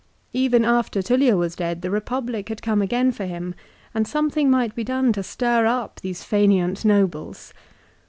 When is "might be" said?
4.49-4.83